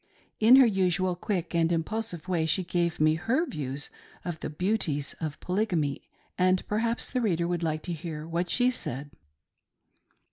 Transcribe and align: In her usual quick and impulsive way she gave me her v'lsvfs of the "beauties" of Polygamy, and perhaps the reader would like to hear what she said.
In 0.39 0.55
her 0.55 0.65
usual 0.65 1.15
quick 1.15 1.53
and 1.53 1.71
impulsive 1.71 2.27
way 2.27 2.47
she 2.47 2.63
gave 2.63 2.99
me 2.99 3.13
her 3.13 3.45
v'lsvfs 3.45 3.91
of 4.25 4.39
the 4.39 4.49
"beauties" 4.49 5.13
of 5.21 5.39
Polygamy, 5.41 6.01
and 6.39 6.67
perhaps 6.67 7.11
the 7.11 7.21
reader 7.21 7.47
would 7.47 7.61
like 7.61 7.83
to 7.83 7.93
hear 7.93 8.27
what 8.27 8.49
she 8.49 8.71
said. 8.71 9.11